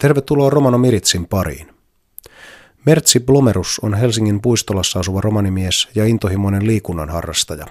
Tervetuloa 0.00 0.50
Romano 0.50 0.78
Miritsin 0.78 1.26
pariin. 1.26 1.74
Mertsi 2.86 3.20
Blomerus 3.20 3.80
on 3.82 3.94
Helsingin 3.94 4.40
puistolassa 4.40 5.00
asuva 5.00 5.20
romanimies 5.20 5.88
ja 5.94 6.04
intohimoinen 6.04 6.66
liikunnan 6.66 7.10
harrastaja. 7.10 7.66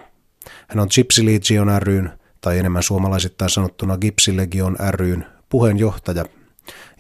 Hän 0.68 0.80
on 0.80 0.88
Gypsy 0.96 1.26
Legion 1.26 1.82
ryn, 1.82 2.12
tai 2.42 2.60
enemmän 2.60 2.84
suomalaisittain 2.84 3.50
sanottuna 3.50 3.98
Gypsy 3.98 4.38
Legion 4.38 4.78
ryn, 4.90 5.26
puheenjohtaja 5.50 6.26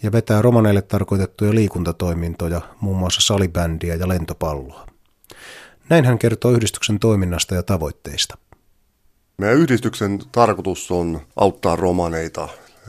ja 0.04 0.12
vetää 0.12 0.42
romaneille 0.42 0.82
tarkoitettuja 0.82 1.56
liikuntatoimintoja, 1.56 2.62
muun 2.82 2.98
muassa 2.98 3.22
salibändiä 3.22 3.96
ja 3.96 4.08
lentopalloa. 4.08 4.88
Näin 5.90 6.06
hän 6.06 6.20
kertoo 6.20 6.52
yhdistyksen 6.52 7.00
toiminnasta 7.00 7.56
ja 7.56 7.64
tavoitteista. 7.64 8.38
Meidän 9.38 9.58
yhdistyksen 9.58 10.20
tarkoitus 10.32 10.92
on 10.92 11.22
auttaa 11.36 11.76
romaneita 11.76 12.48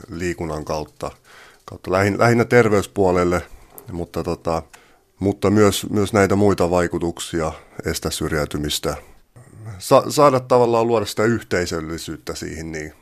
liikunnan 0.09 0.65
kautta, 0.65 1.11
kautta 1.71 1.91
lähinnä 2.17 2.45
terveyspuolelle, 2.45 3.41
mutta, 3.91 4.23
tota, 4.23 4.63
mutta 5.19 5.49
myös, 5.49 5.87
myös 5.89 6.13
näitä 6.13 6.35
muita 6.35 6.69
vaikutuksia, 6.69 7.51
estä 7.85 8.09
syrjäytymistä, 8.09 8.95
Sa, 9.79 10.03
saada 10.09 10.39
tavallaan 10.39 10.87
luoda 10.87 11.05
sitä 11.05 11.23
yhteisöllisyyttä 11.23 12.35
siihen, 12.35 12.71
niin 12.71 12.93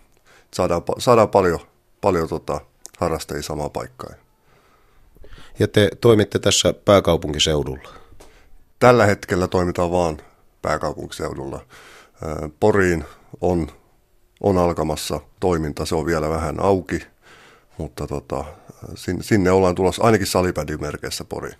saadaan, 0.54 0.82
saadaan 0.98 1.30
paljon, 1.30 1.60
paljon 2.02 2.30
tota, 2.30 2.62
harrastajia 2.98 3.44
samaan 3.44 3.72
paikkaan. 3.72 4.16
Ja 5.60 5.68
te 5.68 5.90
toimitte 6.02 6.40
tässä 6.40 6.74
pääkaupunkiseudulla? 6.74 7.90
Tällä 8.80 9.06
hetkellä 9.06 9.48
toimitaan 9.48 9.92
vaan 9.92 10.18
pääkaupunkiseudulla. 10.62 11.66
Poriin 12.60 13.06
on, 13.42 13.68
on 14.42 14.58
alkamassa 14.58 15.20
toiminta, 15.40 15.86
se 15.86 15.96
on 15.96 16.06
vielä 16.06 16.30
vähän 16.30 16.60
auki, 16.60 17.02
mutta 17.80 18.08
tota, 18.08 18.46
sinne, 18.96 19.24
sinne 19.24 19.52
ollaan 19.52 19.76
tulossa 19.76 20.04
ainakin 20.04 20.28
merkeissä 20.80 21.24
Poriin. 21.24 21.56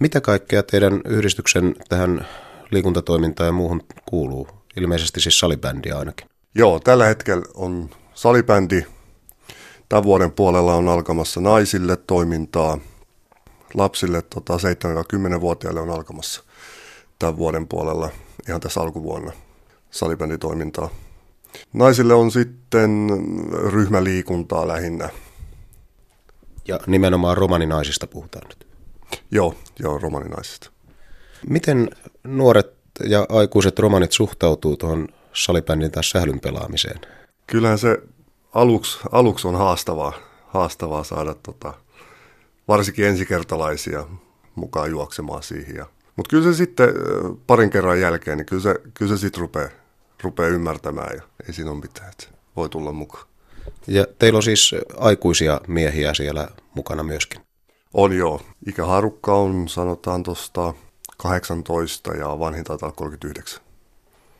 Mitä 0.00 0.20
kaikkea 0.20 0.62
teidän 0.62 1.00
yhdistyksen 1.04 1.74
tähän 1.88 2.26
liikuntatoimintaan 2.70 3.46
ja 3.46 3.52
muuhun 3.52 3.82
kuuluu? 4.08 4.48
Ilmeisesti 4.76 5.20
siis 5.20 5.38
salibändiä 5.38 5.98
ainakin. 5.98 6.28
Joo, 6.54 6.80
tällä 6.80 7.06
hetkellä 7.06 7.44
on 7.54 7.90
salibändi. 8.14 8.82
Tämän 9.88 10.04
vuoden 10.04 10.32
puolella 10.32 10.74
on 10.74 10.88
alkamassa 10.88 11.40
naisille 11.40 11.96
toimintaa. 11.96 12.78
Lapsille 13.74 14.22
tota, 14.22 14.56
7-10-vuotiaille 14.56 15.80
on 15.80 15.90
alkamassa 15.90 16.42
tämän 17.18 17.36
vuoden 17.36 17.68
puolella 17.68 18.10
ihan 18.48 18.60
tässä 18.60 18.80
alkuvuonna 18.80 19.32
salibänditoimintaa. 19.90 20.90
Naisille 21.72 22.14
on 22.14 22.30
sitten 22.30 23.08
ryhmäliikuntaa 23.72 24.68
lähinnä. 24.68 25.08
Ja 26.68 26.80
nimenomaan 26.86 27.36
romaninaisista 27.36 28.06
puhutaan 28.06 28.48
nyt. 28.48 28.66
Joo, 29.30 29.54
joo, 29.78 29.98
romaninaisista. 29.98 30.70
Miten 31.48 31.90
nuoret 32.24 32.72
ja 33.08 33.26
aikuiset 33.28 33.78
romanit 33.78 34.12
suhtautuu 34.12 34.76
tuohon 34.76 35.08
salibändin 35.32 35.90
tai 35.90 36.04
sählyn 36.04 36.40
pelaamiseen? 36.40 37.00
Kyllähän 37.46 37.78
se 37.78 37.98
aluksi, 38.54 38.98
aluksi 39.12 39.48
on 39.48 39.54
haastavaa, 39.54 40.12
haastavaa 40.46 41.04
saada 41.04 41.34
tota, 41.34 41.74
varsinkin 42.68 43.04
ensikertalaisia 43.04 44.04
mukaan 44.54 44.90
juoksemaan 44.90 45.42
siihen. 45.42 45.84
Mutta 46.16 46.30
kyllä 46.30 46.52
se 46.52 46.56
sitten 46.56 46.88
parin 47.46 47.70
kerran 47.70 48.00
jälkeen, 48.00 48.38
niin 48.38 48.46
kyllä 48.46 48.62
se, 48.62 48.74
kyllä 48.94 49.16
se 49.16 49.20
sitten 49.20 49.40
rupeaa, 49.40 49.68
rupeaa 50.22 50.48
ymmärtämään 50.48 51.16
ja 51.16 51.22
ei 51.48 51.54
siinä 51.54 51.70
ole 51.70 51.80
mitään, 51.80 52.08
että 52.08 52.26
voi 52.56 52.68
tulla 52.68 52.92
mukaan. 52.92 53.26
Ja 53.86 54.06
teillä 54.18 54.36
on 54.36 54.42
siis 54.42 54.74
aikuisia 54.96 55.60
miehiä 55.66 56.14
siellä 56.14 56.48
mukana 56.74 57.02
myöskin? 57.02 57.40
On 57.94 58.12
joo. 58.12 58.40
Ikäharukka 58.66 59.34
on 59.34 59.68
sanotaan 59.68 60.22
tuosta 60.22 60.74
18 61.16 62.14
ja 62.14 62.38
vanhin 62.38 62.64
taitaa 62.64 62.92
39. 62.92 63.63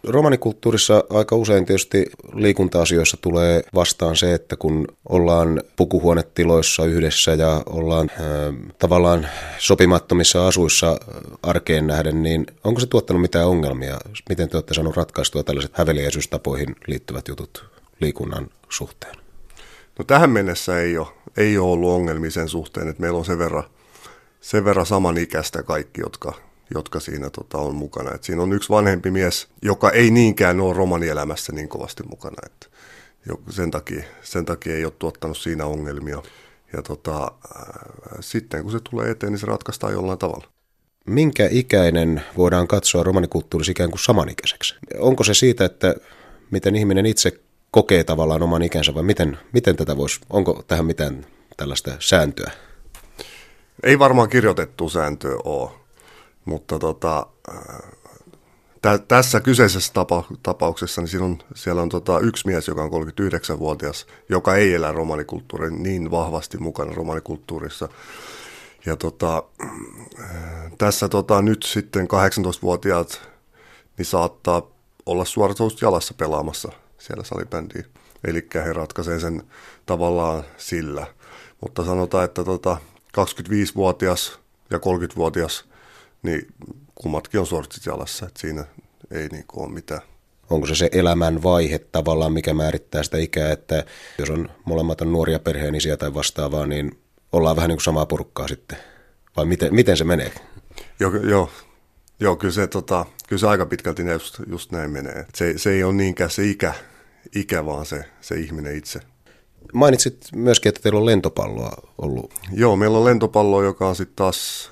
Romanikulttuurissa 0.09 1.05
aika 1.11 1.37
usein 1.37 1.67
tietysti 1.67 2.07
liikunta-asioissa 2.33 3.17
tulee 3.21 3.63
vastaan 3.75 4.17
se, 4.17 4.35
että 4.35 4.57
kun 4.57 4.89
ollaan 5.09 5.63
pukuhuonetiloissa 5.77 6.85
yhdessä 6.85 7.35
ja 7.35 7.63
ollaan 7.67 8.11
äh, 8.11 8.75
tavallaan 8.79 9.29
sopimattomissa 9.59 10.47
asuissa 10.49 10.97
arkeen 11.43 11.87
nähden, 11.87 12.23
niin 12.23 12.47
onko 12.65 12.81
se 12.81 12.87
tuottanut 12.87 13.23
mitään 13.23 13.49
ongelmia? 13.49 13.99
Miten 14.29 14.49
te 14.49 14.57
olette 14.57 14.75
saaneet 14.75 14.97
ratkaistua 14.97 15.43
tällaiset 15.43 15.73
häveliäisyystapoihin 15.75 16.77
liittyvät 16.87 17.29
jutut 17.29 17.65
liikunnan 18.01 18.49
suhteen? 18.69 19.15
No 19.99 20.05
tähän 20.05 20.31
mennessä 20.31 20.81
ei 20.81 20.99
ole, 20.99 21.09
ei 21.37 21.59
ole 21.59 21.73
ollut 21.73 21.91
ongelmia 21.91 22.31
sen 22.31 22.49
suhteen, 22.49 22.89
että 22.89 23.01
meillä 23.01 23.19
on 23.19 23.25
sen 23.25 23.39
verran, 23.39 23.65
sen 24.41 24.65
verran 24.65 24.87
samanikäistä 24.87 25.63
kaikki, 25.63 26.01
jotka 26.01 26.33
jotka 26.75 27.01
siinä 27.01 27.31
tota, 27.31 27.59
on 27.59 27.75
mukana. 27.75 28.15
Et 28.15 28.25
siinä 28.25 28.43
on 28.43 28.53
yksi 28.53 28.69
vanhempi 28.69 29.11
mies, 29.11 29.49
joka 29.63 29.91
ei 29.91 30.11
niinkään 30.11 30.61
ole 30.61 30.75
romanielämässä 30.75 31.53
niin 31.53 31.69
kovasti 31.69 32.03
mukana. 32.03 32.37
Et 32.47 32.71
sen, 33.51 33.71
takia, 33.71 34.05
sen 34.23 34.45
takia 34.45 34.77
ei 34.77 34.85
ole 34.85 34.93
tuottanut 34.99 35.39
siinä 35.39 35.67
ongelmia. 35.67 36.23
Ja 36.73 36.83
tota, 36.83 37.33
sitten 38.21 38.63
kun 38.63 38.73
se 38.73 38.79
tulee 38.91 39.11
eteen, 39.11 39.33
niin 39.33 39.41
se 39.41 39.47
ratkaistaan 39.47 39.93
jollain 39.93 40.19
tavalla. 40.19 40.47
Minkä 41.07 41.49
ikäinen 41.51 42.23
voidaan 42.37 42.69
katsoa 42.69 43.03
romanikulttuurissa 43.03 43.71
ikään 43.71 43.91
kuin 43.91 44.01
samanikäiseksi? 44.01 44.75
Onko 44.99 45.25
se 45.25 45.35
siitä, 45.35 45.65
että 45.65 45.95
miten 46.51 46.77
ihminen 46.77 47.07
itse 47.07 47.41
kokee 47.71 48.05
tavallaan 48.05 48.43
oman 48.43 48.63
ikänsä 48.63 48.95
vai 48.95 49.03
miten, 49.03 49.39
miten 49.53 49.77
tätä 49.77 49.97
voisi, 49.97 50.21
onko 50.31 50.63
tähän 50.67 50.87
mitään 50.87 51.27
tällaista 51.57 51.91
sääntöä? 51.99 52.51
Ei 53.83 53.99
varmaan 53.99 54.29
kirjoitettu 54.29 54.89
sääntöä 54.89 55.37
ole. 55.45 55.71
Mutta 56.45 56.79
tota, 56.79 57.27
tä, 58.83 58.99
tässä 58.99 59.41
kyseisessä 59.41 59.93
tapa, 59.93 60.25
tapauksessa 60.43 61.01
niin 61.01 61.09
siinä 61.09 61.25
on, 61.25 61.39
siellä 61.55 61.83
on 61.83 61.89
tota 61.89 62.19
yksi 62.19 62.47
mies, 62.47 62.69
joka 62.69 62.83
on 62.83 62.91
39-vuotias, 62.91 64.07
joka 64.29 64.55
ei 64.55 64.75
elä 64.75 64.93
romanikulttuurin 64.93 65.83
niin 65.83 66.11
vahvasti 66.11 66.59
mukana 66.59 66.95
romanikulttuurissa. 66.95 67.89
Ja 68.87 68.97
tota, 68.97 69.43
tässä 70.79 71.09
tota, 71.09 71.43
nyt 71.43 71.63
sitten 71.63 72.09
18-vuotiaat 72.09 73.29
niin 73.99 74.07
saattaa 74.07 74.63
olla 75.07 75.25
suoratoista 75.25 75.85
jalassa 75.85 76.15
pelaamassa 76.15 76.73
siellä 76.99 77.25
salibändiä. 77.25 77.85
Eli 78.25 78.47
he 78.55 78.73
ratkaisee 78.73 79.21
sen 79.21 79.43
tavallaan 79.87 80.45
sillä. 80.57 81.07
Mutta 81.61 81.85
sanotaan, 81.85 82.25
että 82.25 82.45
tota, 82.45 82.77
25-vuotias 83.19 84.39
ja 84.71 84.79
30-vuotias 84.79 85.65
niin 86.25 86.47
kummatkin 86.95 87.41
on 87.41 87.47
sortsit 87.47 87.87
jalassa, 87.87 88.27
että 88.27 88.41
siinä 88.41 88.65
ei 89.11 89.29
niin 89.29 89.45
ole 89.53 89.73
mitään. 89.73 90.01
Onko 90.51 90.67
se 90.67 90.75
se 90.75 90.89
elämän 90.93 91.43
vaihe 91.43 91.79
tavallaan, 91.79 92.33
mikä 92.33 92.55
määrittää 92.55 93.03
sitä 93.03 93.19
ikää, 93.19 93.53
että 93.53 93.85
jos 94.19 94.31
on 94.31 94.49
molemmat 94.65 95.01
on 95.01 95.13
nuoria 95.13 95.39
perheenisiä 95.39 95.97
tai 95.97 96.15
vastaavaa, 96.15 96.67
niin 96.67 96.99
ollaan 97.33 97.57
vähän 97.57 97.69
niin 97.69 97.77
kuin 97.77 97.85
samaa 97.85 98.07
porukkaa 98.07 98.49
sitten? 98.49 98.79
Vai 99.37 99.45
miten, 99.45 99.75
miten 99.75 99.97
se 99.97 100.05
menee? 100.05 100.33
Joo, 101.01 101.17
joo, 101.17 101.51
joo 102.21 102.37
kyllä, 102.37 102.55
se, 102.55 102.67
tota, 102.67 103.07
kyllä 103.29 103.41
se 103.41 103.47
aika 103.47 103.67
pitkälti 103.67 104.03
just, 104.03 104.41
just 104.47 104.73
näin 104.73 104.91
menee. 104.91 105.27
Se, 105.35 105.59
se 105.59 105.71
ei 105.71 105.85
ole 105.85 105.93
niinkään 105.93 106.31
se 106.31 106.45
ikä, 106.45 106.75
ikä 107.35 107.67
vaan 107.67 107.87
se, 107.87 108.05
se 108.21 108.35
ihminen 108.35 108.77
itse. 108.77 109.01
Mainitsit 109.73 110.29
myöskin, 110.35 110.69
että 110.69 110.83
teillä 110.83 110.99
on 110.99 111.07
lentopalloa 111.07 111.73
ollut. 111.99 112.35
Joo, 112.53 112.77
meillä 112.77 112.99
on 112.99 113.05
lentopallo, 113.05 113.63
joka 113.63 113.89
on 113.89 113.97
sitten 113.97 114.17
taas 114.17 114.71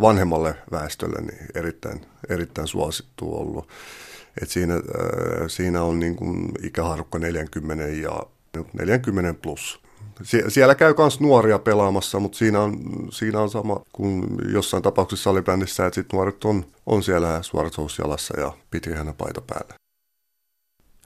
vanhemmalle 0.00 0.54
väestölle 0.70 1.20
niin 1.20 1.46
erittäin, 1.54 2.00
erittäin 2.28 2.68
suosittu 2.68 3.36
ollut. 3.36 3.68
Et 4.42 4.50
siinä, 4.50 4.74
siinä 5.48 5.82
on 5.82 6.00
niin 6.00 6.16
kuin 6.16 6.52
ikäharukka 6.62 7.18
40 7.18 7.84
ja 7.84 8.22
40 8.72 9.34
plus. 9.42 9.80
Sie- 10.22 10.50
siellä 10.50 10.74
käy 10.74 10.94
myös 10.98 11.20
nuoria 11.20 11.58
pelaamassa, 11.58 12.20
mutta 12.20 12.38
siinä 12.38 12.60
on, 12.60 12.76
siinä 13.10 13.40
on 13.40 13.50
sama 13.50 13.80
kuin 13.92 14.24
jossain 14.52 14.82
tapauksessa 14.82 15.22
salibändissä, 15.24 15.86
että 15.86 15.94
sit 15.94 16.12
nuoret 16.12 16.44
on, 16.44 16.64
on 16.86 17.02
siellä 17.02 17.42
suoratusjalassa 17.42 18.40
ja 18.40 18.52
pitkähänä 18.70 19.12
paita 19.12 19.40
päällä. 19.40 19.74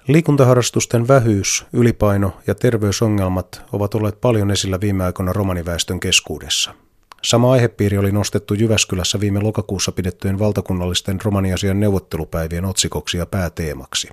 Liikuntaharrastusten 0.08 1.08
vähyys, 1.08 1.64
ylipaino 1.72 2.32
ja 2.46 2.55
terveysongelmat 2.55 3.62
ovat 3.72 3.94
olleet 3.94 4.20
paljon 4.20 4.50
esillä 4.50 4.81
viime 4.81 5.05
aikoina 5.05 5.32
romaniväestön 5.32 6.00
keskuudessa. 6.00 6.75
Sama 7.22 7.52
aihepiiri 7.52 7.99
oli 7.99 8.12
nostettu 8.12 8.55
Jyväskylässä 8.55 9.20
viime 9.20 9.40
lokakuussa 9.40 9.93
pidettyjen 9.93 10.38
valtakunnallisten 10.38 11.20
romaniasian 11.25 11.81
neuvottelupäivien 11.81 12.64
otsikoksi 12.64 13.19
ja 13.19 13.26
pääteemaksi. 13.26 14.08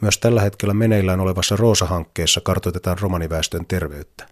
Myös 0.00 0.18
tällä 0.18 0.40
hetkellä 0.40 0.74
meneillään 0.74 1.20
olevassa 1.20 1.56
Roosa-hankkeessa 1.56 2.40
kartoitetaan 2.40 2.98
romaniväestön 3.00 3.66
terveyttä. 3.66 4.28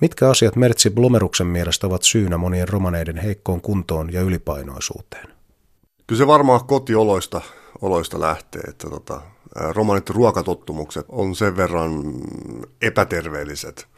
Mitkä 0.00 0.30
asiat 0.30 0.56
Mertsi 0.56 0.90
Blomeruksen 0.90 1.46
mielestä 1.46 1.86
ovat 1.86 2.02
syynä 2.02 2.36
monien 2.36 2.68
romaneiden 2.68 3.16
heikkoon 3.16 3.60
kuntoon 3.60 4.12
ja 4.12 4.20
ylipainoisuuteen? 4.20 5.28
Kyllä 6.06 6.18
se 6.18 6.26
varmaan 6.26 6.64
kotioloista 6.64 7.40
oloista 7.82 8.20
lähtee, 8.20 8.60
että 8.60 8.90
tota, 8.90 9.22
romanit 9.54 10.10
ruokatottumukset 10.10 11.06
on 11.08 11.34
sen 11.34 11.56
verran 11.56 11.92
epäterveelliset. 12.82 13.88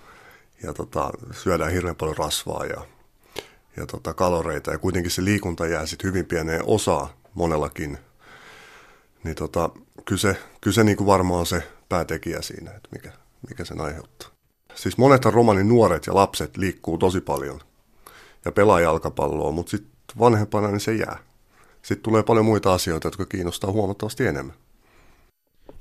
ja 0.63 0.75
tota, 0.75 1.11
syödään 1.33 1.73
hirveän 1.73 1.97
paljon 1.97 2.17
rasvaa 2.17 2.65
ja, 2.65 2.87
ja 3.77 3.87
tota, 3.87 4.15
kaloreita 4.15 4.71
ja 4.71 4.79
kuitenkin 4.79 5.11
se 5.11 5.25
liikunta 5.25 5.67
jää 5.67 5.87
sitten 5.87 6.09
hyvin 6.09 6.27
pieneen 6.27 6.63
osaan 6.67 7.09
monellakin, 7.35 7.99
niin 9.25 9.37
tota, 9.37 9.71
kyllä 10.05 10.21
se, 10.21 10.37
kyllä 10.61 10.75
se 10.75 10.85
niin 10.85 10.97
kuin 10.97 11.07
varmaan 11.07 11.41
on 11.41 11.47
se 11.47 11.63
päätekijä 11.89 12.43
siinä, 12.43 12.71
että 12.71 12.89
mikä, 12.93 13.13
mikä 13.49 13.65
sen 13.65 13.81
aiheuttaa. 13.81 14.29
Siis 14.75 14.99
monet 14.99 15.25
romanin 15.25 15.69
nuoret 15.69 16.07
ja 16.07 16.15
lapset 16.15 16.57
liikkuu 16.57 16.99
tosi 16.99 17.21
paljon 17.21 17.61
ja 18.45 18.53
pelaa 18.53 18.81
jalkapalloa, 18.81 19.51
mutta 19.51 19.71
sitten 19.71 20.19
vanhempana 20.19 20.69
niin 20.69 20.81
se 20.81 20.95
jää. 20.95 21.19
Sitten 21.85 22.03
tulee 22.03 22.23
paljon 22.23 22.45
muita 22.45 22.75
asioita, 22.75 23.07
jotka 23.07 23.27
kiinnostaa 23.27 23.73
huomattavasti 23.73 24.27
enemmän. 24.27 24.57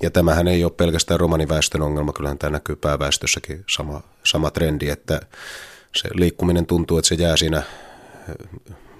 Ja 0.02 0.12
tämähän 0.12 0.48
ei 0.48 0.64
ole 0.64 0.72
pelkästään 0.72 1.20
romaniväestön 1.20 1.82
ongelma, 1.82 2.14
kyllähän 2.14 2.38
tämä 2.38 2.52
näkyy 2.52 2.76
pääväestössäkin 2.76 3.64
sama, 3.70 4.02
sama 4.24 4.52
trendi, 4.52 4.90
että 4.90 5.22
se 5.96 6.10
liikkuminen 6.14 6.66
tuntuu, 6.66 6.98
että 6.98 7.08
se 7.10 7.16
jää 7.16 7.38
siinä 7.38 7.64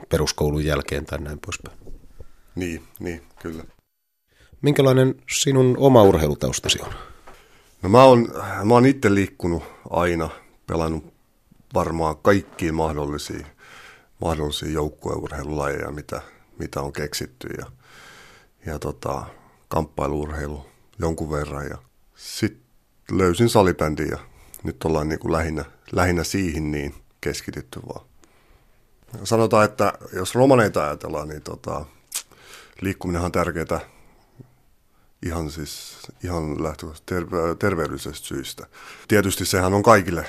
peruskoulun 0.10 0.66
jälkeen 0.66 1.06
tai 1.06 1.20
näin 1.20 1.40
poispäin. 1.40 1.78
Niin, 2.56 2.84
niin, 3.00 3.22
kyllä. 3.42 3.64
Minkälainen 4.62 5.16
sinun 5.32 5.76
oma 5.78 6.04
urheilutaustasi 6.04 6.80
on? 6.82 6.94
No 7.82 7.90
mä 7.90 8.04
oon, 8.04 8.28
mä 8.64 8.74
oon 8.74 8.86
itse 8.86 9.14
liikkunut 9.14 9.64
aina, 9.90 10.30
pelannut 10.68 11.14
varmaan 11.74 12.18
kaikkiin 12.18 12.76
mahdollisiin, 12.76 13.46
mahdollisia 14.22 14.72
joukkueurheilulajeja, 14.72 15.92
mitä, 15.92 16.22
mitä 16.60 16.82
on 16.82 16.94
keksitty. 16.94 17.48
Ja, 17.58 17.66
ja 18.66 18.80
tota, 18.80 19.26
kamppailuurheilu 19.68 20.66
jonkun 21.00 21.32
verran. 21.32 21.68
Ja 21.68 21.78
sitten 22.16 22.64
löysin 23.12 23.50
salibändin 23.50 24.10
ja 24.10 24.20
nyt 24.64 24.84
ollaan 24.84 25.10
niin 25.10 25.20
kuin 25.20 25.32
lähinnä, 25.32 25.66
lähinnä 25.92 26.24
siihen 26.24 26.72
niin 26.72 26.96
keskitytty 27.22 27.80
vaan. 27.88 28.06
Sanotaan, 29.24 29.66
että 29.66 29.94
jos 30.14 30.36
romaneita 30.36 30.84
ajatellaan, 30.84 31.28
niin 31.28 31.42
tota, 31.42 31.86
liikkuminenhan 32.82 33.26
on 33.26 33.32
tärkeää 33.32 33.80
ihan 35.26 35.52
siis 35.52 35.98
ihan 36.24 36.44
terve- 37.06 37.56
terveydellisestä 37.60 38.28
syistä. 38.28 38.68
Tietysti 39.08 39.46
sehän 39.46 39.74
on 39.74 39.84
kaikille, 39.84 40.26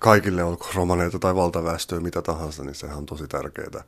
kaikille 0.00 0.44
olko 0.44 0.66
romaneita 0.74 1.18
tai 1.18 1.34
valtaväestöä, 1.34 2.00
mitä 2.00 2.22
tahansa, 2.22 2.64
niin 2.64 2.74
sehän 2.74 2.96
on 2.96 3.06
tosi 3.06 3.26
tärkeää. 3.26 3.84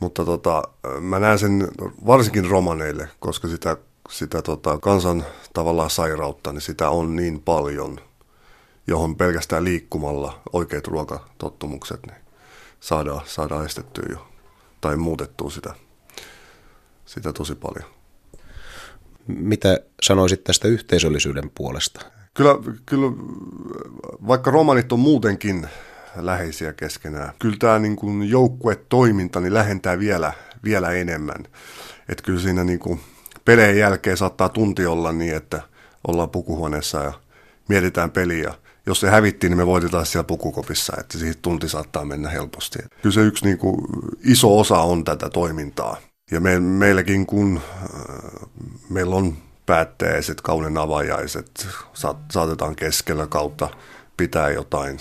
Mutta 0.00 0.24
tota, 0.24 0.62
mä 1.00 1.18
näen 1.18 1.38
sen 1.38 1.68
varsinkin 2.06 2.50
romaneille, 2.50 3.08
koska 3.20 3.48
sitä, 3.48 3.76
sitä 4.10 4.42
tota, 4.42 4.78
kansan 4.78 5.24
tavallaan 5.52 5.90
sairautta, 5.90 6.52
niin 6.52 6.60
sitä 6.60 6.90
on 6.90 7.16
niin 7.16 7.42
paljon, 7.42 8.00
johon 8.86 9.16
pelkästään 9.16 9.64
liikkumalla 9.64 10.40
oikeat 10.52 10.86
ruokatottumukset 10.86 12.06
niin 12.06 12.18
saadaan, 12.80 13.20
saadaan 13.24 13.66
estettyä 13.66 14.04
jo 14.10 14.28
tai 14.80 14.96
muutettua 14.96 15.50
sitä, 15.50 15.74
sitä 17.06 17.32
tosi 17.32 17.54
paljon. 17.54 17.90
Mitä 19.26 19.78
sanoisit 20.02 20.44
tästä 20.44 20.68
yhteisöllisyyden 20.68 21.50
puolesta? 21.50 22.17
Kyllä, 22.38 22.58
kyllä 22.86 23.12
vaikka 24.26 24.50
romanit 24.50 24.92
on 24.92 25.00
muutenkin 25.00 25.66
läheisiä 26.16 26.72
keskenään, 26.72 27.32
kyllä 27.38 27.56
tämä 27.58 27.78
niin 27.78 27.96
kuin 27.96 28.30
joukkuetoiminta 28.30 29.40
niin 29.40 29.54
lähentää 29.54 29.98
vielä, 29.98 30.32
vielä 30.64 30.90
enemmän. 30.90 31.44
Että 32.08 32.22
kyllä 32.22 32.40
siinä 32.40 32.64
niin 32.64 32.78
kuin 32.78 33.00
peleen 33.44 33.78
jälkeen 33.78 34.16
saattaa 34.16 34.48
tunti 34.48 34.86
olla 34.86 35.12
niin, 35.12 35.36
että 35.36 35.62
ollaan 36.08 36.30
pukuhuoneessa 36.30 37.02
ja 37.02 37.12
mietitään 37.68 38.10
peliä. 38.10 38.54
Jos 38.86 39.00
se 39.00 39.10
hävittiin, 39.10 39.50
niin 39.50 39.58
me 39.58 39.66
voitetaan 39.66 40.06
siellä 40.06 40.26
pukukopissa, 40.26 40.92
että 41.00 41.18
siitä 41.18 41.38
tunti 41.42 41.68
saattaa 41.68 42.04
mennä 42.04 42.28
helposti. 42.28 42.78
Kyllä 43.02 43.14
se 43.14 43.20
yksi 43.20 43.44
niin 43.44 43.58
kuin 43.58 43.76
iso 44.24 44.58
osa 44.58 44.78
on 44.78 45.04
tätä 45.04 45.30
toimintaa. 45.30 45.96
Ja 46.30 46.40
me, 46.40 46.60
meilläkin 46.60 47.26
kun 47.26 47.60
äh, 47.82 48.48
meillä 48.90 49.16
on 49.16 49.36
päättäjäiset, 49.68 50.40
kauden 50.40 50.78
avajaiset, 50.78 51.68
sa, 51.94 52.14
saatetaan 52.32 52.76
keskellä 52.76 53.26
kautta 53.26 53.68
pitää 54.16 54.50
jotain, 54.50 54.98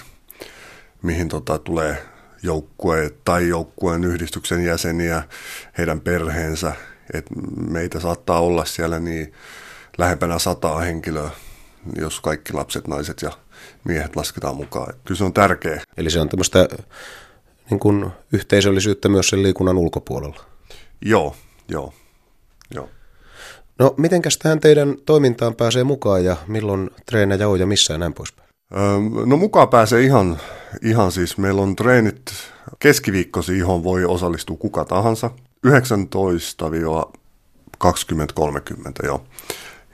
mihin 1.01 1.29
tota, 1.29 1.57
tulee 1.57 2.05
joukkue 2.43 3.13
tai 3.25 3.47
joukkueen 3.47 4.03
yhdistyksen 4.03 4.65
jäseniä, 4.65 5.23
heidän 5.77 6.01
perheensä. 6.01 6.75
Et 7.13 7.25
meitä 7.69 7.99
saattaa 7.99 8.39
olla 8.39 8.65
siellä 8.65 8.99
niin 8.99 9.33
lähempänä 9.97 10.39
sataa 10.39 10.79
henkilöä, 10.79 11.29
jos 11.95 12.19
kaikki 12.19 12.53
lapset, 12.53 12.87
naiset 12.87 13.21
ja 13.21 13.31
miehet 13.83 14.15
lasketaan 14.15 14.55
mukaan. 14.55 14.89
Et 14.89 15.01
kyllä 15.05 15.17
se 15.17 15.23
on 15.23 15.33
tärkeä. 15.33 15.81
Eli 15.97 16.09
se 16.09 16.19
on 16.19 16.29
tämmöistä 16.29 16.67
niin 17.69 17.79
kuin 17.79 18.11
yhteisöllisyyttä 18.33 19.09
myös 19.09 19.29
sen 19.29 19.43
liikunnan 19.43 19.77
ulkopuolella. 19.77 20.43
Joo, 21.01 21.35
joo, 21.67 21.93
joo. 22.73 22.89
No, 23.79 23.93
mitenkäs 23.97 24.37
tähän 24.37 24.59
teidän 24.59 24.95
toimintaan 25.05 25.55
pääsee 25.55 25.83
mukaan 25.83 26.25
ja 26.25 26.35
milloin 26.47 26.89
treenejä 27.05 27.47
on 27.47 27.59
ja 27.59 27.65
missä 27.65 27.93
ja 27.93 27.97
näin 27.97 28.13
poispäin? 28.13 28.47
No 29.25 29.37
mukaan 29.37 29.69
pääsee 29.69 30.01
ihan, 30.01 30.39
ihan 30.81 31.11
siis, 31.11 31.37
meillä 31.37 31.61
on 31.61 31.75
treenit 31.75 32.21
keskiviikkosi, 32.79 33.57
johon 33.57 33.83
voi 33.83 34.05
osallistua 34.05 34.57
kuka 34.57 34.85
tahansa, 34.85 35.31
19-20-30 35.67 35.71
jo. 39.03 39.23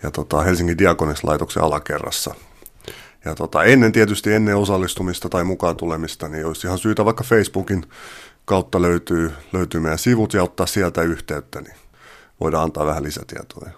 Ja 0.04 0.12
tota, 0.12 0.42
Helsingin 0.42 0.78
Diakonissa-laitoksen 0.78 1.64
alakerrassa. 1.64 2.36
Ja 3.26 3.36
tota, 3.36 3.64
ennen 3.64 3.92
tietysti 3.92 4.34
ennen 4.34 4.58
osallistumista 4.58 5.30
tai 5.30 5.44
mukaan 5.44 5.78
tulemista, 5.78 6.28
niin 6.28 6.46
olisi 6.46 6.68
ihan 6.68 6.80
syytä 6.80 7.06
vaikka 7.06 7.24
Facebookin 7.24 7.86
kautta 8.46 8.82
löytyy, 8.82 9.32
löytyy 9.54 9.82
meidän 9.82 10.00
sivut 10.00 10.34
ja 10.34 10.44
ottaa 10.44 10.66
sieltä 10.66 11.02
yhteyttä, 11.02 11.62
niin 11.62 11.76
voidaan 12.44 12.64
antaa 12.64 12.86
vähän 12.86 13.04
lisätietoja. 13.04 13.72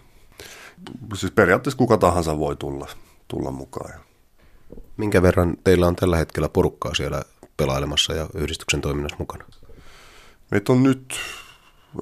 Siis 1.16 1.32
periaatteessa 1.32 1.78
kuka 1.78 1.98
tahansa 1.98 2.40
voi 2.40 2.56
tulla, 2.56 2.88
tulla 3.28 3.52
mukaan. 3.52 4.00
Minkä 4.98 5.22
verran 5.22 5.58
teillä 5.64 5.88
on 5.88 5.96
tällä 5.96 6.18
hetkellä 6.18 6.50
porukkaa 6.50 6.96
siellä 6.96 7.22
pelailemassa 7.58 8.14
ja 8.14 8.28
yhdistyksen 8.34 8.82
toiminnassa 8.82 9.18
mukana? 9.20 9.46
Meitä 10.52 10.72
on 10.74 10.84
nyt 10.84 11.14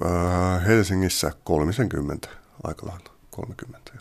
äh, 0.04 0.66
Helsingissä 0.66 1.32
30, 1.44 2.28
aika 2.64 2.86
lailla 2.86 3.10
30. 3.30 3.92
Jo. 3.94 4.00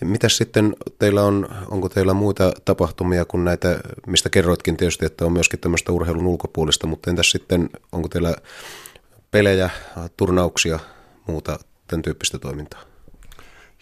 Mitäs 0.00 0.36
sitten 0.36 0.76
teillä 0.98 1.22
on, 1.22 1.48
onko 1.68 1.88
teillä 1.88 2.14
muita 2.14 2.52
tapahtumia 2.64 3.24
kuin 3.24 3.44
näitä, 3.44 3.80
mistä 4.06 4.30
kerroitkin 4.30 4.76
tietysti, 4.76 5.06
että 5.06 5.24
on 5.24 5.32
myöskin 5.32 5.60
tämmöistä 5.60 5.92
urheilun 5.92 6.26
ulkopuolista, 6.26 6.86
mutta 6.86 7.10
entäs 7.10 7.30
sitten, 7.30 7.70
onko 7.92 8.08
teillä 8.08 8.34
pelejä, 9.30 9.70
turnauksia, 10.16 10.78
muuta 11.26 11.58
tämän 11.86 12.02
tyyppistä 12.02 12.38
toimintaa? 12.38 12.80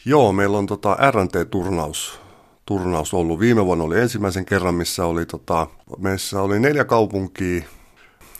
Joo, 0.04 0.32
meillä 0.32 0.58
on 0.58 0.66
tota 0.66 0.96
RNT-turnaus 1.10 2.24
turnaus 2.66 3.14
ollut. 3.14 3.40
Viime 3.40 3.64
vuonna 3.64 3.84
oli 3.84 4.00
ensimmäisen 4.00 4.44
kerran, 4.44 4.74
missä 4.74 5.06
oli, 5.06 5.26
tota, 5.26 5.66
meissä 5.98 6.42
oli 6.42 6.60
neljä 6.60 6.84
kaupunkia. 6.84 7.62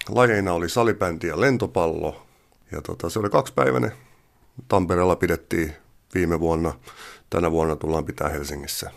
Lajeina 0.09 0.53
oli 0.53 0.69
salibändi 0.69 1.27
ja 1.27 1.41
lentopallo. 1.41 2.27
Ja 2.73 2.83
tota, 2.83 3.11
se 3.11 3.19
oli 3.19 3.31
kaksipäiväinen. 3.31 3.93
Tampereella 4.69 5.17
pidettiin 5.17 5.73
viime 6.15 6.41
vuonna. 6.41 6.73
Tänä 7.31 7.51
vuonna 7.51 7.77
tullaan 7.77 8.05
pitää 8.05 8.29
Helsingissä. 8.29 8.91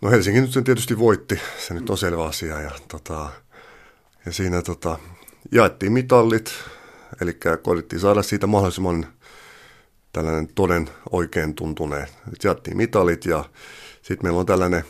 No 0.00 0.10
Helsingin 0.10 0.42
nyt 0.42 0.52
sen 0.52 0.64
tietysti 0.64 0.98
voitti, 0.98 1.40
se 1.58 1.74
nyt 1.74 1.90
on 1.90 1.98
selvä 1.98 2.24
asia. 2.24 2.60
Ja, 2.60 2.70
tota, 2.88 3.30
ja 4.26 4.32
siinä 4.32 4.62
tota, 4.62 4.98
jaettiin 5.52 5.92
mitallit, 5.92 6.52
eli 7.20 7.38
koitettiin 7.62 8.00
saada 8.00 8.22
siitä 8.22 8.46
mahdollisimman 8.46 9.06
tällainen 10.12 10.48
toden 10.54 10.88
oikein 11.10 11.54
tuntuneen. 11.54 12.06
Jaettiin 12.44 12.76
mitalit 12.76 13.24
ja 13.24 13.44
sitten 14.02 14.18
meillä 14.22 14.40
on 14.40 14.46
tällainen, 14.46 14.84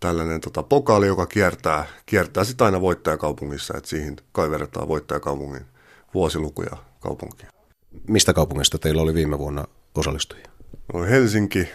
tällainen 0.00 0.40
tota, 0.40 0.62
pokaali, 0.62 1.06
joka 1.06 1.26
kiertää, 1.26 1.86
kiertää 2.06 2.44
sitten 2.44 2.64
aina 2.64 2.80
voittajakaupungissa, 2.80 3.74
että 3.76 3.90
siihen 3.90 4.16
kaiverretaan 4.32 4.88
voittajakaupungin 4.88 5.66
vuosilukuja 6.14 6.76
kaupunkia. 7.00 7.50
Mistä 8.08 8.32
kaupungista 8.32 8.78
teillä 8.78 9.02
oli 9.02 9.14
viime 9.14 9.38
vuonna 9.38 9.64
osallistujia? 9.94 10.46
No 10.94 11.02
Helsinki, 11.02 11.68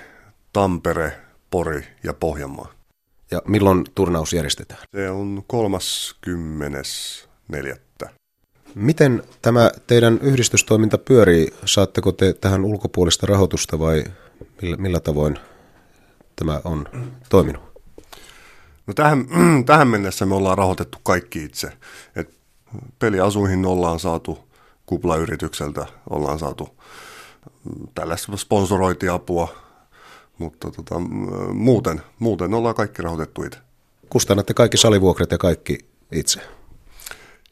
Tampere, 0.54 1.18
Pori 1.50 1.88
ja 2.04 2.14
Pohjanmaa. 2.14 2.74
Ja 3.32 3.42
milloin 3.48 3.86
turnaus 3.96 4.34
järjestetään? 4.34 4.82
Se 4.96 5.10
on 5.10 5.44
34. 5.48 7.78
Miten 8.76 9.24
tämä 9.42 9.72
teidän 9.88 10.20
yhdistystoiminta 10.22 10.98
pyörii? 10.98 11.54
Saatteko 11.66 12.12
te 12.12 12.34
tähän 12.34 12.66
ulkopuolista 12.66 13.28
rahoitusta 13.28 13.80
vai 13.80 14.04
millä, 14.62 14.78
millä 14.78 15.00
tavoin 15.00 15.40
tämä 16.36 16.62
on 16.64 16.86
toiminut? 17.30 17.64
No 18.88 18.94
tähän, 18.94 19.26
tähän 19.66 19.88
mennessä 19.88 20.26
me 20.26 20.36
ollaan 20.36 20.58
rahoitettu 20.58 20.98
kaikki 21.04 21.44
itse. 21.44 21.72
Et 22.16 22.30
peliasuihin 23.00 23.66
ollaan 23.66 24.00
saatu 24.00 24.48
kuplayritykseltä, 24.86 25.86
ollaan 26.10 26.40
saatu 26.40 26.70
tällaista 27.96 28.38
sponsorointiapua, 28.38 29.56
mutta 30.38 30.72
tota, 30.72 31.00
muuten, 31.54 32.02
muuten 32.20 32.54
ollaan 32.54 32.76
kaikki 32.76 33.02
rahoitettu 33.02 33.44
itse. 33.44 33.60
Kustannatte 34.10 34.54
kaikki 34.54 34.78
salivuokret 34.78 35.32
ja 35.32 35.38
kaikki 35.38 35.78
itse. 36.12 36.42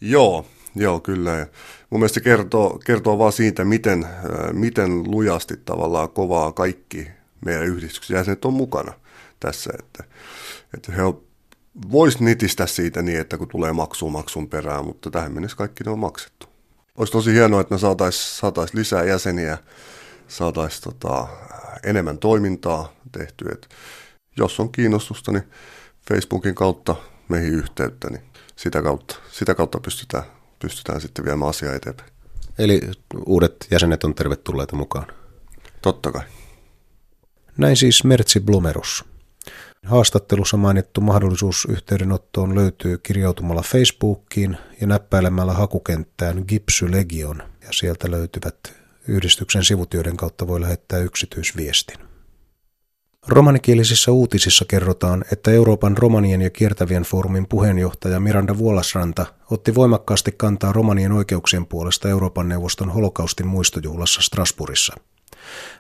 Joo, 0.02 0.46
joo 0.76 1.00
kyllä. 1.00 1.32
Ja 1.32 1.46
mun 1.90 2.00
mielestä 2.00 2.14
se 2.14 2.24
kertoo, 2.24 2.80
kertoo 2.86 3.18
vaan 3.18 3.34
siitä, 3.34 3.66
miten, 3.66 4.04
äh, 4.04 4.54
miten 4.54 5.12
lujasti 5.12 5.58
tavallaan 5.66 6.10
kovaa 6.10 6.52
kaikki 6.52 7.08
meidän 7.46 7.66
yhdistyksen 7.66 8.16
jäsenet 8.18 8.46
on 8.46 8.54
mukana 8.54 8.94
tässä. 9.40 9.74
Että, 9.80 10.04
että 10.74 10.92
he 10.92 11.02
vois 11.92 12.20
nitistä 12.20 12.66
siitä 12.66 13.02
niin, 13.02 13.20
että 13.20 13.38
kun 13.38 13.48
tulee 13.48 13.74
maksu 13.74 14.10
maksun 14.10 14.50
perään, 14.50 14.86
mutta 14.86 15.12
tähän 15.12 15.32
mennessä 15.32 15.58
kaikki 15.58 15.84
ne 15.84 15.92
on 15.92 16.00
maksettu. 16.00 16.48
Olisi 16.98 17.14
tosi 17.14 17.34
hienoa, 17.34 17.62
että 17.62 17.74
me 17.74 17.80
saataisiin 17.80 18.36
saatais 18.36 18.74
lisää 18.74 19.04
jäseniä, 19.04 19.58
saataisiin 20.28 20.84
tota, 20.84 21.28
enemmän 21.84 22.18
toimintaa 22.18 22.94
tehtyä. 23.12 23.50
Et 23.54 23.70
jos 24.38 24.60
on 24.60 24.72
kiinnostusta, 24.72 25.32
niin 25.32 25.44
Facebookin 26.10 26.56
kautta 26.56 26.96
meihin 27.30 27.54
yhteyttä, 27.54 28.10
niin 28.10 28.22
sitä 28.56 28.82
kautta, 28.82 29.16
sitä 29.32 29.56
kautta 29.56 29.80
pystytään, 29.80 30.24
pystytään 30.60 31.02
sitten 31.02 31.26
viemään 31.26 31.50
asiaa 31.50 31.74
eteenpäin. 31.76 32.10
Eli 32.58 32.82
uudet 33.26 33.68
jäsenet 33.72 34.04
on 34.04 34.16
tervetulleita 34.16 34.76
mukaan? 34.76 35.08
Totta 35.82 36.12
kai. 36.12 36.24
Näin 37.58 37.78
siis 37.78 38.04
Mertsi 38.04 38.40
Blumerus. 38.40 39.06
Haastattelussa 39.86 40.58
mainittu 40.58 41.02
mahdollisuus 41.02 41.68
yhteydenottoon 41.70 42.56
löytyy 42.56 42.98
kirjautumalla 42.98 43.62
Facebookiin 43.62 44.58
ja 44.82 44.88
näppäilemällä 44.88 45.54
hakukenttään 45.54 46.44
Gipsy 46.48 46.92
Legion 46.92 47.44
ja 47.62 47.68
sieltä 47.72 48.12
löytyvät 48.12 48.58
yhdistyksen 49.08 49.64
sivut, 49.64 49.94
joiden 49.94 50.18
kautta 50.18 50.48
voi 50.48 50.62
lähettää 50.62 51.00
yksityisviestin. 51.00 52.15
Romanikielisissä 53.28 54.12
uutisissa 54.12 54.66
kerrotaan, 54.66 55.26
että 55.32 55.52
Euroopan 55.52 55.98
romanien 55.98 56.42
ja 56.42 56.50
kiertävien 56.50 57.04
foorumin 57.04 57.48
puheenjohtaja 57.50 58.20
Miranda 58.20 58.58
Vuolasranta 58.58 59.26
otti 59.52 59.76
voimakkaasti 59.76 60.32
kantaa 60.32 60.74
romanien 60.74 61.12
oikeuksien 61.12 61.66
puolesta 61.66 62.10
Euroopan 62.10 62.50
neuvoston 62.50 62.90
holokaustin 62.90 63.48
muistojuhlassa 63.48 64.22
Strasbourgissa– 64.22 64.94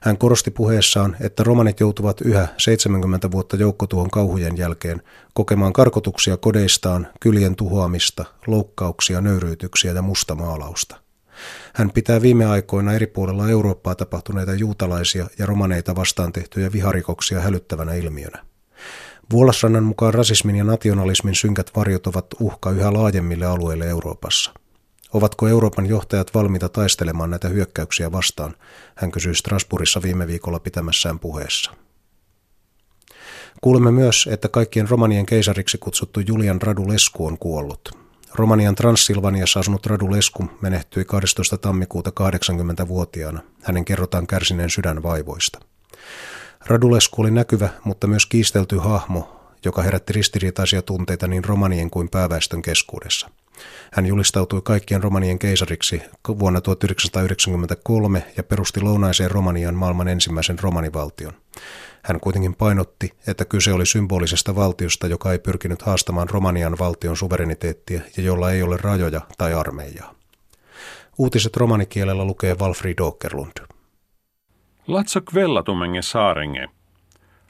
hän 0.01 0.17
korosti 0.17 0.51
puheessaan, 0.51 1.15
että 1.19 1.43
romanit 1.43 1.79
joutuvat 1.79 2.21
yhä 2.21 2.47
70 2.57 3.31
vuotta 3.31 3.55
joukkotuhon 3.55 4.09
kauhujen 4.09 4.57
jälkeen 4.57 5.01
kokemaan 5.33 5.73
karkotuksia 5.73 6.37
kodeistaan, 6.37 7.07
kylien 7.19 7.55
tuhoamista, 7.55 8.25
loukkauksia, 8.47 9.21
nöyryytyksiä 9.21 9.91
ja 9.91 10.01
mustamaalausta. 10.01 11.04
Hän 11.75 11.91
pitää 11.91 12.21
viime 12.21 12.45
aikoina 12.45 12.93
eri 12.93 13.07
puolilla 13.07 13.49
Eurooppaa 13.49 13.95
tapahtuneita 13.95 14.53
juutalaisia 14.53 15.27
ja 15.39 15.45
romaneita 15.45 15.95
vastaan 15.95 16.33
tehtyjä 16.33 16.71
viharikoksia 16.71 17.39
hälyttävänä 17.39 17.93
ilmiönä. 17.93 18.45
Vuolasrannan 19.31 19.83
mukaan 19.83 20.13
rasismin 20.13 20.55
ja 20.55 20.63
nationalismin 20.63 21.35
synkät 21.35 21.71
varjot 21.75 22.07
ovat 22.07 22.25
uhka 22.39 22.71
yhä 22.71 22.93
laajemmille 22.93 23.45
alueille 23.45 23.85
Euroopassa– 23.85 24.51
Ovatko 25.15 25.47
Euroopan 25.47 25.85
johtajat 25.85 26.33
valmiita 26.33 26.69
taistelemaan 26.69 27.29
näitä 27.29 27.47
hyökkäyksiä 27.47 28.11
vastaan, 28.11 28.55
hän 28.95 29.11
kysyi 29.11 29.35
Strasbourgissa 29.35 30.01
viime 30.01 30.27
viikolla 30.27 30.59
pitämässään 30.59 31.19
puheessa. 31.19 31.71
Kuulemme 33.61 33.91
myös, 33.91 34.29
että 34.31 34.49
kaikkien 34.49 34.89
romanien 34.89 35.25
keisariksi 35.25 35.77
kutsuttu 35.77 36.19
Julian 36.19 36.61
Radulescu 36.61 37.25
on 37.25 37.37
kuollut. 37.37 38.04
Romanian 38.35 38.75
Transsilvaniassa 38.75 39.59
asunut 39.59 39.85
Radulescu 39.85 40.49
menehtyi 40.61 41.05
12. 41.05 41.57
tammikuuta 41.57 42.11
80-vuotiaana. 42.19 43.41
Hänen 43.63 43.85
kerrotaan 43.85 44.27
kärsineen 44.27 44.69
sydänvaivoista. 44.69 45.59
Radulescu 46.65 47.21
oli 47.21 47.31
näkyvä, 47.31 47.69
mutta 47.83 48.07
myös 48.07 48.25
kiistelty 48.25 48.77
hahmo, 48.77 49.41
joka 49.65 49.81
herätti 49.81 50.13
ristiriitaisia 50.13 50.81
tunteita 50.81 51.27
niin 51.27 51.45
romanien 51.45 51.89
kuin 51.89 52.09
pääväestön 52.09 52.61
keskuudessa– 52.61 53.29
hän 53.91 54.05
julistautui 54.05 54.61
kaikkien 54.61 55.03
romanien 55.03 55.39
keisariksi 55.39 56.01
vuonna 56.39 56.61
1993 56.61 58.23
ja 58.37 58.43
perusti 58.43 58.81
lounaiseen 58.81 59.31
Romanian 59.31 59.75
maailman 59.75 60.07
ensimmäisen 60.07 60.59
romanivaltion. 60.59 61.33
Hän 62.05 62.19
kuitenkin 62.19 62.55
painotti, 62.55 63.11
että 63.27 63.45
kyse 63.45 63.73
oli 63.73 63.85
symbolisesta 63.85 64.55
valtiosta, 64.55 65.07
joka 65.07 65.31
ei 65.31 65.39
pyrkinyt 65.39 65.81
haastamaan 65.81 66.29
Romanian 66.29 66.77
valtion 66.79 67.17
suvereniteettia 67.17 68.01
ja 68.17 68.23
jolla 68.23 68.51
ei 68.51 68.63
ole 68.63 68.77
rajoja 68.81 69.21
tai 69.37 69.53
armeijaa. 69.53 70.13
Uutiset 71.17 71.57
romanikielellä 71.57 72.25
lukee 72.25 72.55
Walfrid 72.61 72.99
Åkerlund. 72.99 73.67
Latso 74.87 75.21
kvellatumenge 75.21 76.01
saarenge. 76.01 76.67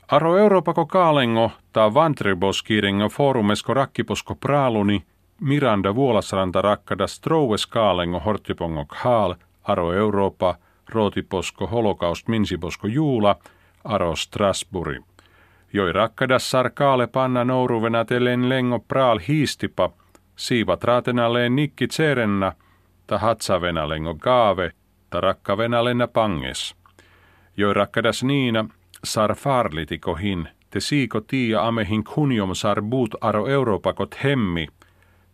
Aro 0.07 0.37
Euroopako 0.37 0.85
kaalengo 0.85 1.51
ta 1.71 1.93
vantriboskiirengo 1.93 3.09
forumesko 3.09 3.73
rakkiposko 3.73 4.35
praaluni– 4.35 5.03
Miranda 5.41 5.95
Vuolasranta 5.95 6.61
rakkada 6.61 7.07
Stroues 7.07 7.67
kaalengo 7.67 8.19
hortipongo 8.19 8.85
haal, 8.89 9.35
aro 9.63 9.93
Europa, 9.93 10.55
rootiposko 10.89 11.67
holokaust 11.67 12.27
minsiposko 12.27 12.87
juula, 12.87 13.35
aro 13.85 14.15
Strasburi. 14.15 14.99
Joi 15.73 15.91
rakkadas 15.91 16.51
sarkaale 16.51 17.07
panna 17.07 17.43
nouruvenatellen 17.43 18.49
lengo 18.49 18.79
praal 18.79 19.19
hiistipa, 19.27 19.89
siivat 20.35 20.83
raatenaleen 20.83 21.55
nikki 21.55 21.87
tserenna, 21.87 22.53
ta 23.07 23.17
hatsavenalengo 23.17 24.13
gaave, 24.13 24.71
ta 25.09 25.21
rakkavenalenna 25.21 26.07
panges. 26.07 26.75
Joi 27.57 27.73
rakkadas 27.73 28.23
niina, 28.23 28.65
sar 29.03 29.35
farlitikohin, 29.35 30.47
te 30.69 30.79
siiko 30.79 31.21
tiia 31.21 31.67
amehin 31.67 32.03
kunjom 32.03 32.55
sar 32.55 32.81
buut 32.81 33.15
aro 33.21 33.47
Euroopakot 33.47 34.15
hemmi, 34.23 34.67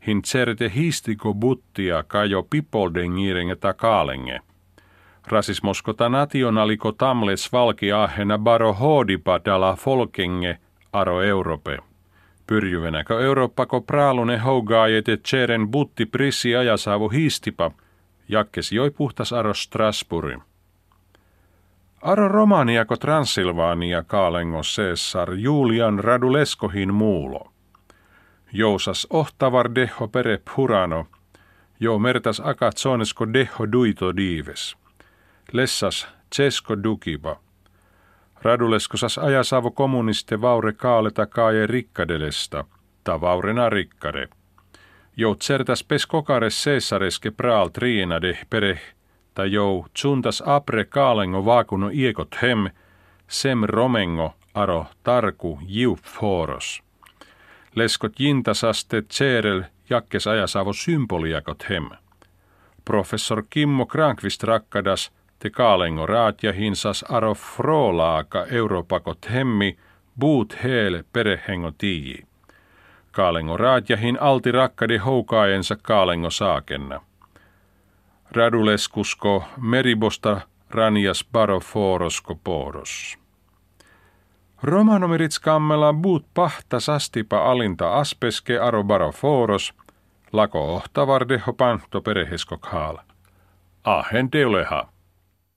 hin 0.08 0.22
certe 0.22 0.72
histiko 0.76 1.34
buttia 1.34 2.04
kajo 2.04 2.44
pipoldengiirenge 2.44 3.56
takaalenge. 3.56 4.40
Rasismoskota 5.32 6.10
nationaliko 6.10 6.92
tamles 6.92 7.54
valki 7.54 7.92
ahena 7.92 8.38
baro 8.38 8.74
hoodipa 8.74 9.40
dala 9.46 9.76
folkenge 9.76 10.58
aro 10.94 11.22
Europe. 11.22 11.78
Pyrjyvenäkö 12.48 13.20
Eurooppako 13.20 13.82
praalune 13.82 14.38
hougaajete 14.38 15.18
tseren 15.18 15.68
butti 15.72 16.06
prissi 16.06 16.56
ajasaavu 16.56 17.10
histipa, 17.10 17.72
jakkes 18.30 18.72
joi 18.72 18.92
puhtas 18.92 19.34
aro 19.34 19.54
Strasburi. 19.54 20.38
Aro 22.02 22.28
Romaniako 22.28 22.96
Transilvaania 22.96 24.04
kaalengo 24.04 24.62
Cesar 24.62 25.34
Julian 25.34 26.00
Raduleskohin 26.00 26.94
muulo 26.94 27.52
jousas 28.54 29.08
ohtavar 29.10 29.76
deho 29.76 30.08
pere 30.08 30.40
purano, 30.56 31.08
jo 31.80 32.00
mertas 32.00 32.42
akatsonesko 32.46 33.34
deho 33.34 33.72
duito 33.72 34.16
diives. 34.16 34.81
Lessas 35.52 36.08
cesko 36.36 36.84
dukiba. 36.84 37.36
Raduleskosas 38.42 39.18
ajasavo 39.18 39.72
kommuniste 39.72 40.42
vaure 40.42 40.74
kaaleta 40.74 41.26
kaaje 41.26 41.68
rikkadelesta, 41.68 42.66
ta 43.04 43.22
vaurena 43.22 43.70
rikkade. 43.70 44.28
Jo 45.18 45.36
certas 45.36 45.84
pes 45.84 46.06
kokares 46.06 46.64
seesareske 46.64 47.32
praal 47.32 47.70
triina 47.70 48.22
de 48.22 48.38
pere, 48.50 48.80
ta 49.34 49.46
jo 49.46 49.86
tsuntas 49.94 50.44
apre 50.46 50.86
kaalengo 50.86 51.46
vaakuno 51.46 51.90
iekot 51.94 52.36
hem, 52.42 52.70
sem 53.28 53.64
romengo 53.64 54.34
aro 54.54 54.86
tarku 55.04 55.60
jiu 55.68 55.98
foros 56.04 56.82
leskot 57.76 58.20
jintasaste 58.20 59.02
tseerel 59.02 59.64
jakkes 59.90 60.28
ajasavo 60.28 60.74
symboliakot 60.74 61.70
hem. 61.70 61.90
Professor 62.86 63.44
Kimmo 63.50 63.86
Krankvist 63.86 64.44
rakkadas 64.44 65.12
te 65.42 65.50
kaalengo 65.50 66.06
raatja 66.06 66.52
hinsas 66.52 67.06
aro 67.10 67.34
frolaaka 67.34 68.46
europakot 68.46 69.32
hemmi 69.32 69.78
buut 70.20 70.64
heel 70.64 71.04
perehengo 71.14 71.72
tiiji. 71.78 72.26
Kaalengo 73.12 73.58
raatjahin 73.58 74.18
alti 74.22 74.52
rakkadi 74.52 74.98
houkaajensa 74.98 75.76
kaalengo 75.76 76.30
saakenna. 76.30 77.02
Raduleskusko 78.32 79.44
meribosta 79.58 80.42
ranias 80.70 81.26
baro 81.32 81.60
forosko 81.60 82.36
poros. 82.44 83.18
Romanomirit 84.64 85.32
skammela 85.32 85.94
buut 85.94 86.26
pahta 86.34 86.80
sastipa 86.80 87.52
alinta 87.52 87.94
aspeske 87.94 88.60
arobaro 88.60 89.12
foros, 89.12 89.74
lako 90.34 90.76
ohtavarde 90.76 91.38
hopanto 91.48 92.02
pereheskok 92.02 92.66
haala. 92.66 93.04
Ahen 93.84 94.32
deuleha. 94.32 94.91